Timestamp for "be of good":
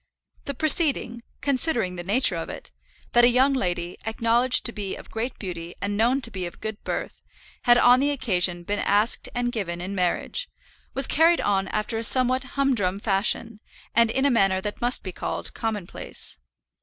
6.31-6.83